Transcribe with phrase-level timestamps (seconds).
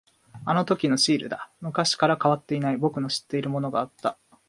[0.45, 1.51] あのときのシールだ。
[1.61, 4.17] 昔から変わっていない、僕の知っているものがあった。